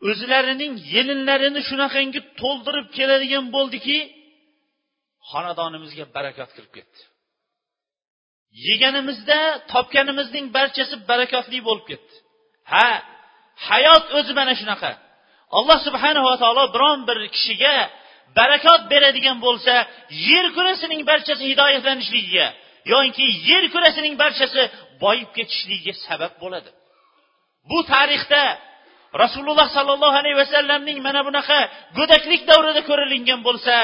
[0.10, 3.98] o'zlarining yelinlarini shunaqangi to'ldirib keladigan bo'ldiki
[5.30, 7.02] xonadonimizga barakat kirib ketdi.
[8.68, 9.40] Yeganimizda
[9.72, 12.16] topganimizning barchasi barakotli bo'lib ketdi.
[12.74, 12.88] Ha
[13.70, 14.92] hayot o'zi mana shunaqa.
[15.58, 17.76] Alloh subhanava taolo biron bir kishiga
[18.38, 19.74] barakot beradigan bo'lsa
[20.30, 22.48] yer kurasining barchasi hidoyatlanishligiga
[22.94, 24.62] yoki yer kurasining barchasi
[25.04, 26.70] boyib ketishligiga sabab bo'ladi.
[27.70, 28.44] Bu tarixda
[29.24, 31.60] rasululloh sollallohu alayhi vasallamning mana bunaqa
[31.98, 33.76] go'daklik davrida ko'rilingan bo'lsa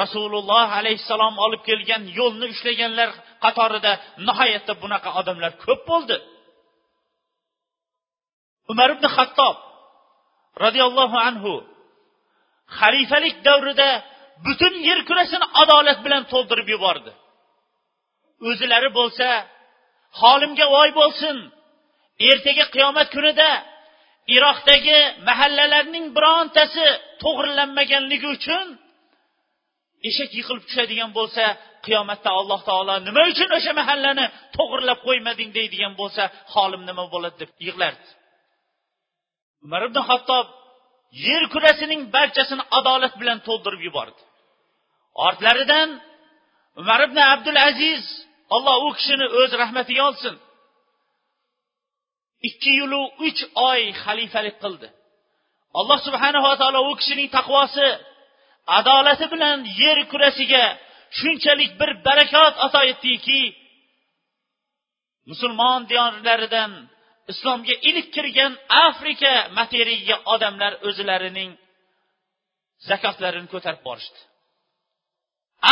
[0.00, 3.08] rasululloh alayhissalom olib kelgan yo'lni ushlaganlar
[3.44, 3.92] qatorida
[4.28, 6.16] nihoyatda bunaqa odamlar ko'p bo'ldi.
[8.72, 9.56] Umar ibn hattob
[10.64, 11.52] roziyallohu anhu
[12.78, 13.88] xalifalik davrida
[14.46, 17.12] butun yer kurasini adolat bilan to'ldirib yubordi.
[18.48, 19.28] O'zilari bo'lsa
[20.20, 21.36] holimga voy bo'lsin.
[22.30, 23.50] Ertaga qiyomat kunida
[24.36, 26.84] iroqdagi mahallalarning birontasi
[27.22, 28.66] to'g'rilanmaganligi uchun
[30.08, 31.44] eshak yiqilib tushadigan bo'lsa
[31.86, 36.22] qiyomatda alloh taolo nima uchun o'sha mahallani to'g'irlab qo'ymading deydigan bo'lsa
[36.54, 38.08] holim nima bo'ladi deb yig'lardi.
[39.64, 40.46] Umar ibn hattob
[41.26, 44.20] yer kurasining barchasini adolat bilan to'ldirib yubordi.
[45.26, 45.88] Ortlaridan
[46.80, 48.04] umar ibn abdul aziz
[48.54, 50.34] alloh u kishini o'z rahmatiga olsin.
[52.48, 54.88] Ikki yilu uch oy xalifalik qildi.
[55.78, 57.88] Alloh subhanava taolo u kishining taqvosi
[58.78, 60.64] adolati bilan yer kurasiga
[61.18, 63.42] shunchalik bir barakot ato etdiki
[65.30, 66.72] musulmon diyorlaridan
[67.32, 68.52] islomga ilk kirgan
[68.86, 71.50] afrika materigiga odamlar o'zlarining
[72.88, 74.20] zakotlarini ko'tarib borishdi.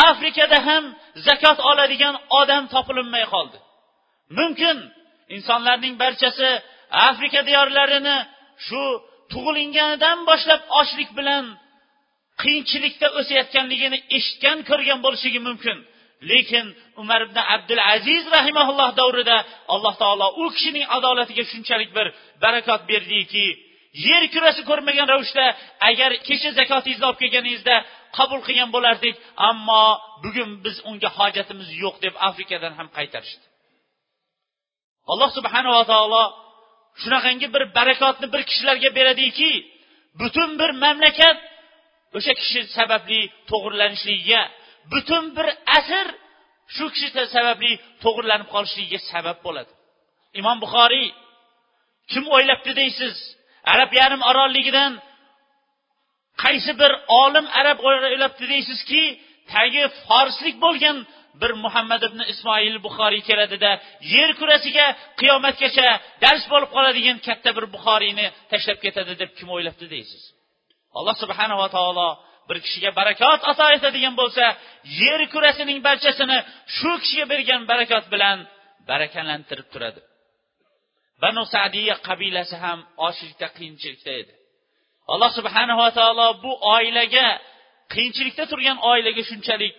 [0.07, 0.83] Afrikada ham
[1.27, 3.57] zakot oladigan odam topilinmay qoldi.
[4.37, 4.77] Mumkin
[5.35, 6.49] insonlarning barchasi
[7.09, 8.17] afrika diyorlarini
[8.65, 8.81] shu
[9.31, 11.45] tug'ilinganidan boshlab ochlik bilan
[12.41, 15.77] qiyinchilikda o'sayotganligini eshitgan ko'rgan bo'lishligi mumkin.
[16.29, 16.65] Lekin
[17.01, 19.37] umar ibn abdul aziz rahimaulloh davrida
[19.73, 22.07] alloh taolo u kishining adolatiga shunchalik bir
[22.43, 23.45] barakot berdiki
[24.07, 25.45] yer kurasi ko'rmagan ravishda
[25.89, 27.75] agar kecha zakotingizni olib kelganingizda
[28.17, 29.15] qabul qilgan bo'lardik
[29.49, 29.85] ammo
[30.23, 33.45] bugun biz unga hojatimiz yo'q deb afrikadan ham qaytarishdi.
[35.11, 36.23] Alloh subhanava taolo
[37.01, 39.51] shunaqangi bir barakotni bir kishilarga beradiki
[40.21, 41.37] butun bir mamlakat
[42.17, 44.41] o'sha kishi sababli to'g'irlanishligiga
[44.91, 46.07] butun bir asr
[46.75, 47.71] shu kishi sababli
[48.03, 49.71] to'g'irlanib qolishligiga sabab bo'ladi.
[50.39, 51.07] Imom buxoriy
[52.11, 53.15] kim o'ylabdi deysiz?
[53.73, 54.91] Arab yarim orolligidan
[56.43, 56.91] qaysi bir
[57.23, 59.03] olim arab o'ylabdi deysizki
[59.53, 60.97] tagi forslik bo'lgan
[61.41, 63.71] bir muhammad ibn ismoil buxoriy keladida
[64.15, 64.85] yer kurasiga
[65.21, 65.87] qiyomatgacha
[66.23, 70.23] dars bo'lib qoladigan katta bir buxoriyni tashlab ketadi deb kim o'ylabdi deysiz?
[70.97, 72.09] Alloh subhanava taolo
[72.49, 74.45] bir kishiga barakot ato etadigan bo'lsa
[75.01, 76.37] yer kurasining barchasini
[76.77, 78.37] shu kishiga bergan barakot bilan
[78.89, 80.01] barakalantirib turadi.
[81.23, 84.33] Banu sadiya qabilasi ham ochlikda qiyinchilikda edi.
[85.13, 87.27] Alloh subhanava taolo bu oilaga
[87.93, 89.73] qiyinchilikda turgan oilaga shunchalik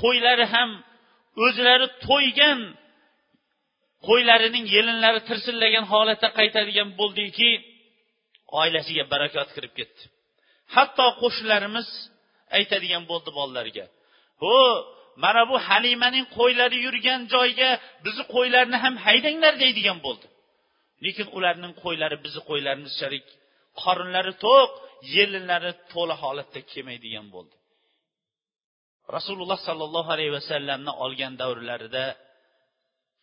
[0.00, 0.70] qo'ylari ham
[1.44, 2.58] o'zlari to'ygan
[4.08, 7.50] qo'ylarining yelinlari tirsillagan holatda qaytadigan bo'ldiki
[8.60, 10.02] oilasiga barakot kirib ketdi.
[10.74, 11.88] Hatto qo'shnilarimiz
[12.58, 13.84] aytadigan bo'ldi bolalarga
[14.42, 14.56] ho
[15.24, 17.70] mana bu halimaning qo'ylari yurgan joyga
[18.04, 20.26] bizni qo'ylarni ham haydanglar deydigan bo'ldi.
[21.04, 23.26] Lekin ularning qo'ylari bizni qo'ylarimizchalik
[23.82, 24.70] qorinlari to'q
[25.16, 27.56] yelinlari to'la holatda kelmaydigan bo'ldi.
[29.16, 32.04] Rasululloh sollallohu alayhi vasallamni olgan davrlarida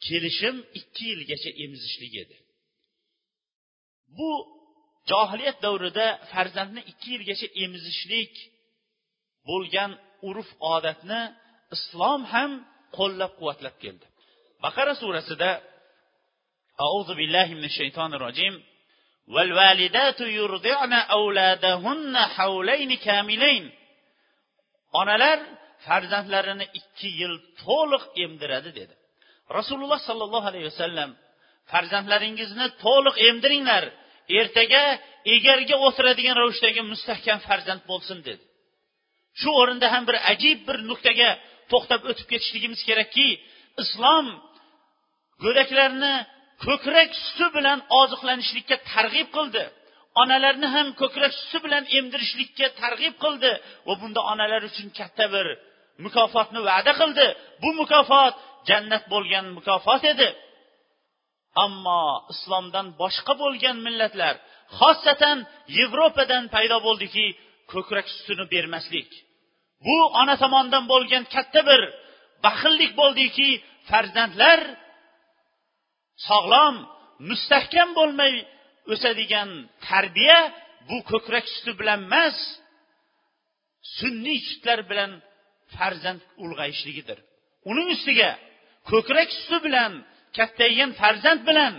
[0.05, 2.37] kelishim ikki yilgacha emizishlik edi.
[4.17, 4.29] Bu
[5.11, 8.33] johiliyat davrida farzandni ikki yilgacha emizishlik
[9.49, 9.91] bo'lgan
[10.29, 11.21] urf odatni
[11.75, 12.51] islom ham
[12.97, 14.05] qo'llab quvvatlab keldi.
[14.65, 15.49] Baqara surasida
[16.80, 18.54] أعوذ بالله من الشيطان الرجيم
[19.28, 23.64] والوالدات يرضعن أولادهن حولين كاملين
[25.00, 25.38] onalar
[25.86, 28.94] farzandlarini ikki yil to'liq emdiradi dedi
[29.58, 31.10] rasululloh sollallohu alayhi vasallam
[31.72, 33.84] farzandlaringizni to'liq emdiringlar
[34.40, 34.84] ertaga
[35.34, 38.42] egarga o'tiradigan ravishdagi mustahkam farzand bo'lsin dedi
[39.40, 41.30] shu o'rinda ham bir ajib bir nuqtaga
[41.72, 43.28] to'xtab o'tib ketishligimiz kerakki
[43.82, 44.26] islom
[45.44, 46.14] go'daklarni
[46.65, 49.63] ko'krak suti bilan oziqlanishlikka targ'ib qildi.
[50.21, 53.51] Onalarni ham ko'krak suti bilan emdirishlikka targ'ib qildi
[53.87, 55.47] va bunda onalar uchun katta bir
[56.05, 57.27] mukofotni va'da qildi.
[57.61, 58.35] Bu mukofot
[58.69, 60.29] jannat bo'lgan mukofot edi.
[61.65, 64.35] Ammo islomdan boshqa bo'lgan millatlar
[64.79, 65.37] xosatan
[65.77, 67.25] yevropadan paydo bo'ldiki
[67.71, 69.09] ko'krak sutini bermaslik.
[69.85, 71.81] Bu ona tomonidan bo'lgan katta bir
[72.45, 73.49] baxillik bo'ldiki
[73.89, 74.59] farzandlar
[76.27, 76.75] sog'lom
[77.29, 78.33] mustahkam bo'lmay
[78.93, 79.49] o'sadigan
[79.87, 80.39] tarbiya
[80.89, 82.37] bu ko'krak suti bilan emas
[83.97, 85.11] sunniy sutlar bilan
[85.75, 87.17] farzand ulg'ayishligidir.
[87.69, 88.31] Uning ustiga
[88.91, 89.91] ko'krak suti bilan
[90.37, 91.73] kattaygan farzand bilan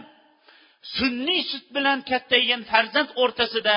[0.96, 3.76] sunniy sut bilan kattaygan farzand o'rtasida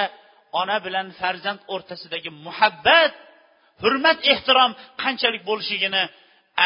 [0.62, 3.14] ona bilan farzand o'rtasidagi muhabbat
[3.84, 4.72] hurmat ehtirom
[5.04, 6.04] qanchalik bo'lishligini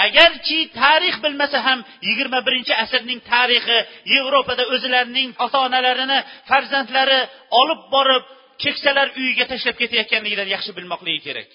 [0.04, 3.78] agarchi tarix bilmasa ham yigirma birinchi asrning tarixi
[4.14, 6.20] yevropada o'zlarining ota onalarini
[6.50, 7.20] farzandlari
[7.62, 8.24] olib borib
[8.64, 11.50] keksalar uyiga tashlab ketayotganligidan yaxshi bilmoqligi kerak.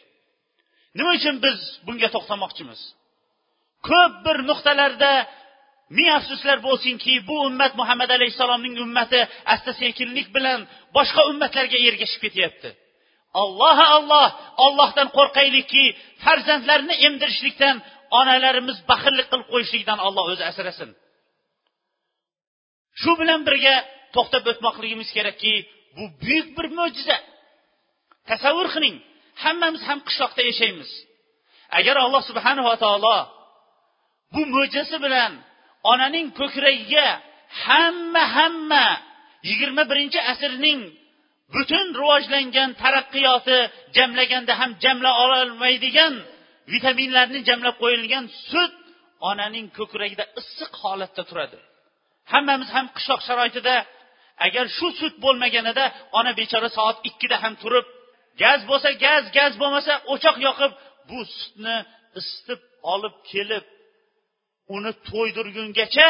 [0.97, 2.81] Nima uchun biz bunga to'xtamoqchimiz?
[3.89, 5.13] Ko'p bir nuqtalarda
[5.97, 9.21] ming afsuslar bo'lsinki bu ummat muhammad alayhissalomning ummati
[9.55, 10.61] asta sekinlik bilan
[10.97, 12.71] boshqa ummatlarga ergashib ketyapti.
[13.43, 14.29] Alloh alloh
[14.67, 15.85] ollohdan qo'rqaylikki
[16.25, 17.77] farzandlarni emdirishlikdan
[18.19, 20.91] onalarimiz baxillik qilib qo'yishlikdan alloh o'zi asrasin.
[23.01, 23.75] Shu bilan birga
[24.15, 25.55] to'xtab o'tmoqligimiz kerakki
[25.97, 27.19] bu buyuk bir mo'jiza.
[28.31, 28.97] Tasavvur qiling
[29.43, 30.91] hammamiz ham qishloqda yashaymiz.
[31.79, 33.19] Agar alloh subhanava taolo
[34.35, 35.33] bu mo'jizasi bilan
[35.93, 37.07] onaning ko'kragiga
[37.65, 38.87] hamma hamma
[39.49, 40.81] yigirma birinchi asrning
[41.55, 43.59] butun rivojlangan taraqqiyoti
[43.97, 46.15] jamlaganda ham jamla ololmaydigan
[46.73, 48.75] vitaminlarni jamlab qo'yilgan sut
[49.31, 51.59] onaning ko'kragida issiq holatda turadi.
[52.33, 53.75] Hammamiz ham qishloq sharoitida
[54.47, 55.85] agar shu sut bo'lmaganida
[56.19, 57.87] ona bechora soat ikkida ham turib
[58.43, 60.73] gaz bo'lsa gaz gaz bo'lmasa o'choq yoqib
[61.09, 61.77] bu sutni
[62.21, 62.61] isitib
[62.93, 63.65] olib kelib
[64.77, 66.09] uni to'ydirgungacha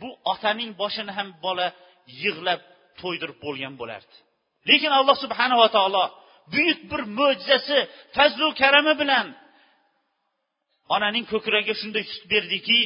[0.00, 1.66] bu otaning boshini ham bola
[2.22, 2.60] yig'lab
[3.00, 4.14] to'ydirib bo'lgan bo'lardi.
[4.68, 6.04] Lekin alloh subhanava taolo
[6.52, 7.78] buyuk bir mo'jizasi
[8.16, 9.26] fazlu karami bilan
[10.94, 12.80] onaning ko'kragiga shunday sut berdiki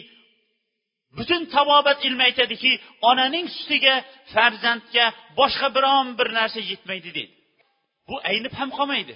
[1.16, 2.72] butun tabobat ilmi aytadiki
[3.10, 3.94] onaning sutiga
[4.32, 5.06] farzandga
[5.38, 7.34] boshqa biron bir narsa yetmaydi deydi.
[8.08, 9.14] Bu aynib ham qolmaydi.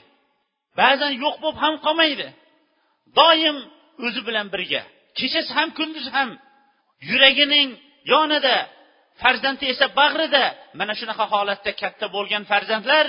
[0.81, 2.27] Ba'zan yo'q bo'lib ham qolmaydi.
[3.19, 3.57] Doim
[4.07, 4.83] o'zi bilan birga
[5.19, 6.31] kechasi ham kunduzi ham
[7.11, 7.69] yuragining
[8.13, 8.57] yonida
[9.23, 10.45] farzandi esa bag'rida
[10.79, 13.07] mana shunaqa holatda katta bo'lgan farzandlar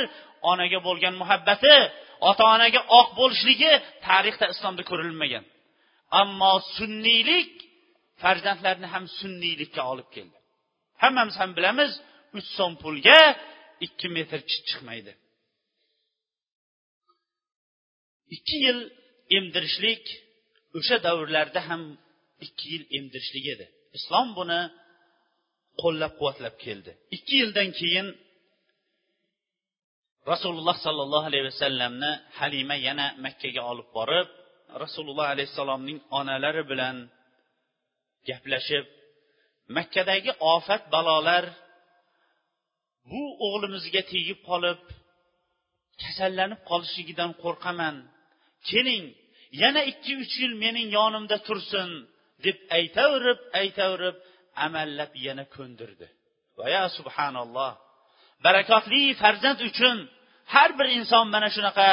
[0.51, 1.75] onaga bo'lgan muhabbati
[2.29, 3.71] ota onaga oq bo'lishligi
[4.07, 5.43] tarixda islomda ko'rilmagan.
[6.21, 7.51] Ammo sunniylik
[8.21, 10.37] farzandlarni ham sunniylikka olib keldi.
[11.03, 11.91] Hammamiz ham bilamiz
[12.37, 13.19] uch so'm pulga
[13.85, 15.13] ikki metr chit chiqmaydi.
[18.35, 18.79] Ikki yil
[19.37, 20.03] emdirishlik
[20.77, 21.81] o'sha davrlarda ham
[22.45, 23.65] ikki yil emdirishlik edi.
[23.97, 24.61] Islom buni
[25.81, 26.91] qo'llab quvvatlab keldi.
[27.15, 28.07] Ikki yildan keyin
[30.31, 34.27] rasululloh sollallohu alayhi vasallamni halima yana makkaga olib borib
[34.83, 36.95] rasululloh alayhissalomning onalari bilan
[38.27, 38.85] gaplashib
[39.77, 41.45] makkadagi ofat balolar
[43.09, 44.81] bu o'g'limizga tegib qolib
[46.01, 47.95] kasallanib qolishligidan qo'rqaman.
[48.69, 49.03] Keling
[49.61, 51.89] yana ikki uch yil mening yonimda tursin
[52.45, 54.17] deb aytaverib aytaverib
[54.65, 56.07] amallab yana ko'ndirdi.
[56.57, 57.71] Va ya subhanalloh
[58.45, 59.97] barakotli farzand uchun
[60.53, 61.89] har bir inson mana shunaqa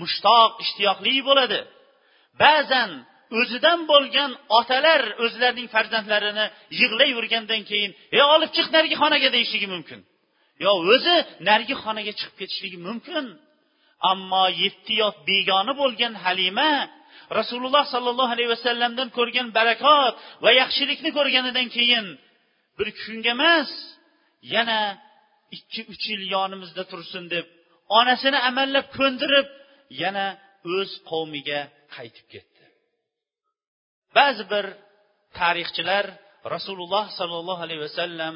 [0.00, 1.60] mushtoq ishtiyoqli bo'ladi.
[2.42, 2.90] Ba'zan
[3.38, 6.46] o'zidan bo'lgan otalar o'zlarining farzandlarini
[6.80, 10.00] yig'layvergandan keyin ey olib chiq narigi xonaga deyishligi mumkin.
[10.64, 11.16] Yo o'zi
[11.48, 13.24] narigi xonaga chiqib ketishligi mumkin.
[14.10, 16.70] Ammo yetti yot begona bo'lgan halima
[17.38, 20.14] rasululloh sollallohu alayhi vasallamdan ko'rgan barakot
[20.44, 22.06] va yaxshilikni ko'rganidan keyin
[22.78, 23.70] bir kunga emas
[24.54, 24.80] yana
[25.56, 27.46] ikki uch yil yonimizda tursin deb
[27.98, 29.46] onasini amallab ko'ndirib
[30.02, 30.26] yana
[30.76, 31.60] o'z qavmiga
[31.94, 32.64] qaytib ketdi.
[34.18, 34.66] Ba'zi bir
[35.40, 36.04] tarixchilar
[36.54, 38.34] rasululloh sollallohu alayhi vasallam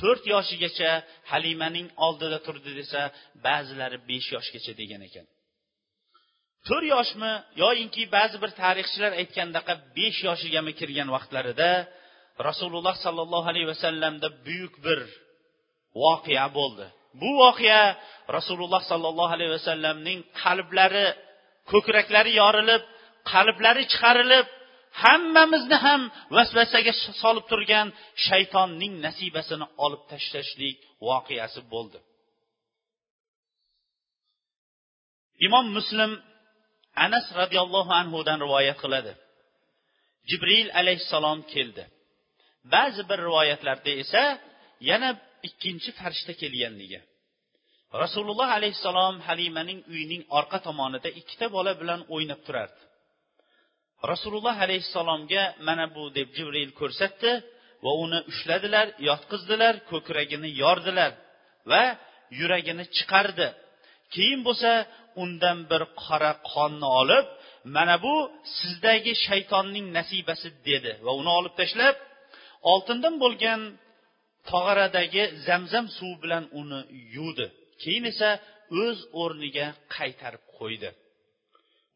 [0.00, 0.90] to'rt yoshigacha
[1.32, 3.00] halimaning oldida turdi desa
[3.46, 5.26] ba'zilari besh yoshgacha degan ekan.
[6.66, 7.32] To'rt yoshmi
[7.62, 11.70] yoyinki ba'zi bir tarixchilar aytgandaqa besh yoshigami kirgan vaqtlarida
[12.48, 15.00] rasululloh sollallohu alayhi vasallamda buyuk bir
[16.02, 16.86] voqea bo'ldi.
[17.20, 17.82] Bu voqea
[18.36, 21.06] rasululloh sollallohu alayhi vasallamning qalblari
[21.72, 22.82] ko'kraklari yorilib
[23.32, 24.46] qalblari chiqarilib
[25.02, 26.02] hammamizni ham
[26.36, 26.92] vasvasaga
[27.22, 27.86] solib turgan
[28.26, 30.76] shaytonning nasibasini olib tashlashlik
[31.08, 31.98] voqeasi bo'ldi.
[35.46, 36.12] Imom muslim
[37.06, 39.12] anas roziyallohu anhudan rivoyat qiladi.
[40.30, 41.84] Jibril alayhissalom keldi.
[42.74, 44.22] Ba'zi bir rivoyatlarda esa
[44.90, 45.10] yana
[45.48, 47.00] ikkinchi farishta kelganligi.
[48.02, 52.82] Rasululloh alayhissalom halimaning uyining orqa tomonida ikkita bola bilan o'ynab turardi.
[54.12, 57.32] Rasululloh alayhissalomga mana bu deb jibril ko'rsatdi
[57.84, 61.12] va uni ushladilar yotqizdilar ko'kragini yordilar
[61.70, 61.82] va
[62.40, 63.48] yuragini chiqardi.
[64.14, 64.70] Keyin bo'lsa
[65.22, 67.26] undan bir qora qonni olib
[67.76, 68.14] mana bu
[68.58, 71.96] sizdagi shaytonning nasibasi dedi va uni olib tashlab
[72.72, 73.60] oltindan bo'lgan
[74.50, 76.80] tog'aradagi zamzam suvi bilan uni
[77.16, 77.46] yuvdi.
[77.82, 78.30] Keyin esa
[78.82, 79.66] o'z o'rniga
[79.96, 80.90] qaytarib qo'ydi.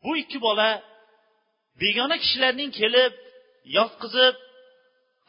[0.03, 0.69] Bu ikki bola
[1.83, 3.13] begona kishilarning kelib
[3.77, 4.35] yotqizib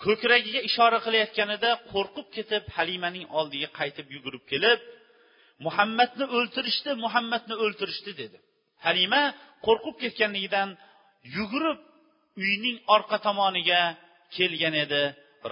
[0.03, 4.79] ko'kragiga ishora qilayotganida qo'rqib ketib halimaning oldiga qaytib yugurib kelib
[5.65, 8.37] muhammadni o'ltirishdi muhammadni o'ltirishdi dedi.
[8.85, 9.23] Halima
[9.65, 10.69] qo'rqib ketganligidan
[11.37, 11.79] yugurib
[12.43, 13.81] uyning orqa tomoniga
[14.35, 15.03] kelgan edi.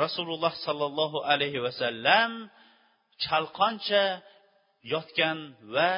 [0.03, 2.31] Rasululloh sollallohu alayhi vasallam
[3.25, 4.03] chalqoncha
[4.93, 5.39] yotgan
[5.75, 5.91] va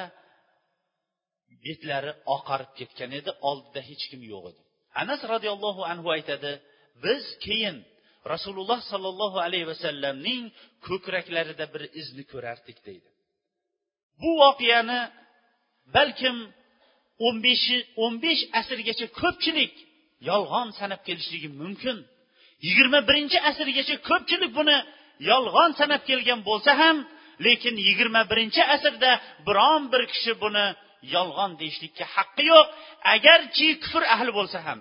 [1.64, 4.60] betlari oqarib ketgan edi oldida hech kim yo'q edi.
[5.02, 6.52] Anas roziyallohu anhu aytadi
[7.04, 7.76] biz keyin
[8.32, 10.42] rasululloh sollallohu alayhi vasallamning
[10.86, 13.08] ko'kraklarida bir izni ko'rardik deydi.
[14.20, 15.00] Bu voqeani
[15.96, 16.36] balkim
[17.26, 19.74] o'n beshi o'n besh asrgacha ko'pchilik
[20.30, 21.96] yolg'on sanab kelishligi mumkin.
[22.66, 24.76] Yigirma birinchi asrgacha ko'pchilik buni
[25.30, 26.96] yolg'on sanab kelgan bo'lsa ham
[27.46, 29.10] lekin yigirma birinchi asrda
[29.46, 30.66] biron bir kishi buni
[31.14, 32.66] yolg'on deyishlikka haqqi yo'q.
[33.14, 34.80] Agarchi kufr ahli bo'lsa ham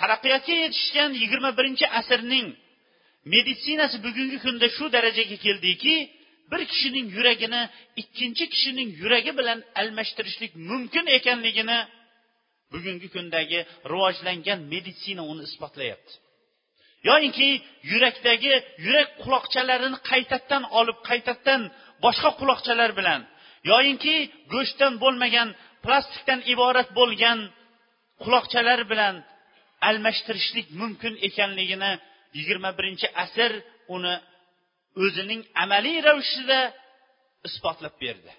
[0.00, 2.48] taraqqiyotga yetishgan yigirma birinchi asrning
[3.32, 5.94] meditsinasi bugungi kunda shu darajaga keldiki
[6.50, 7.62] bir kishining yuragini
[8.02, 11.78] ikkinchi kishining yuragi bilan almashtirishlik mumkin ekanligini
[12.72, 13.60] bugungi kundagi
[13.92, 16.14] rivojlangan meditsina uni isbotlayapti.
[17.08, 17.48] Yoyinki
[17.90, 18.54] yurakdagi
[18.86, 21.62] yurak quloqchalarini qaytadan olib qaytadan
[22.04, 23.20] boshqa quloqchalar bilan.
[23.70, 24.16] Yoyinki
[24.52, 25.48] go'shtdan bo'lmagan
[25.84, 27.38] plastikdan iborat bo'lgan
[28.22, 29.14] quloqchalar bilan
[29.88, 31.92] almashtirishlik mumkin ekanligini
[32.36, 33.52] yigirma birinchi asr
[33.96, 34.14] uni
[35.04, 36.60] o'zining amaliy ravishida
[37.48, 38.32] isbotlab berdi.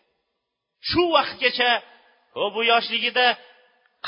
[0.89, 1.71] Shu vaqtgacha
[2.55, 3.27] bu yoshligida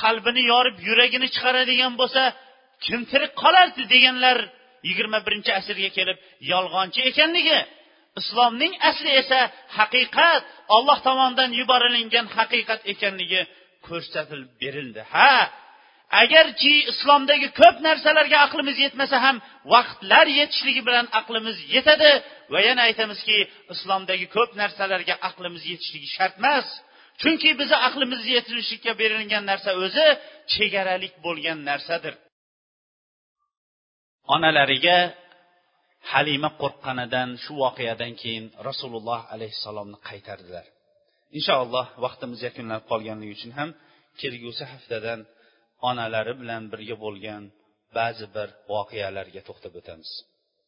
[0.02, 2.24] qalbini yorib yuragini chiqaradigan bo'lsa
[2.86, 4.38] kim tirik qolardi deganlar
[4.88, 6.18] yigirma birinchi asrga kelib
[6.52, 7.60] yolg'onchi ekanligi.
[8.22, 9.40] Islomning asli esa
[9.78, 10.44] haqiqat
[10.76, 13.42] olloh tomonidan yuborilgan haqiqat ekanligi
[13.88, 15.02] ko'rsatilib berildi.
[15.14, 15.34] Ha
[16.24, 19.38] agarki islomdagi ko'p narsalarga aqlimiz yetmasa ham
[19.74, 22.12] vaqtlar yetishligi bilan aqlimiz yetadi.
[22.54, 23.38] Va yana aytamizki
[23.74, 26.68] islomdagi ko'p narsalarga aqlimiz yetishligi shart emas.
[27.22, 30.08] Chunki bizni aqlimiz yetilishlikka berilgan narsa o'zi
[30.54, 32.16] chegaralik bo'lgan narsadir.
[34.36, 34.98] Onalariga
[36.12, 40.66] halima qo'rqqanidan shu voqeadan keyin rasululloh alayhissalomni qaytardilar.
[41.38, 43.70] Inshaalloh vaqtimiz yakunlanib qolganligi uchun ham
[44.22, 45.20] kelgusi haftadan
[45.90, 47.44] onalari bilan birga bo'lgan
[47.98, 50.10] ba'zi bir voqealarga to'xtab o'tamiz.